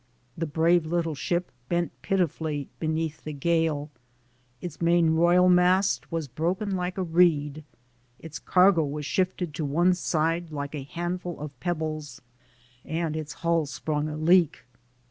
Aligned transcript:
The 0.35 0.47
brave 0.47 0.87
little 0.87 1.13
ship 1.13 1.51
bent 1.69 1.91
pitifully 2.01 2.69
beneath 2.79 3.23
the 3.23 3.33
gale; 3.33 3.91
its 4.59 4.77
mainroyalmast 4.77 6.05
was 6.11 6.27
broken 6.27 6.75
like 6.75 6.97
a 6.97 7.03
reed; 7.03 7.63
its 8.17 8.39
cargo 8.39 8.83
was 8.83 9.05
shifted 9.05 9.53
to 9.53 9.63
one 9.63 9.93
side 9.93 10.49
like 10.51 10.73
a 10.73 10.81
handful 10.81 11.39
of 11.39 11.59
pebbles, 11.59 12.19
and 12.83 13.15
its 13.15 13.31
hull 13.45 13.67
sprung 13.67 14.09
a 14.09 14.17
leak. 14.17 14.65